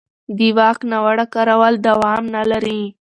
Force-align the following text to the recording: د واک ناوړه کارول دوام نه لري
د 0.37 0.39
واک 0.57 0.79
ناوړه 0.91 1.25
کارول 1.33 1.73
دوام 1.87 2.23
نه 2.35 2.43
لري 2.51 2.83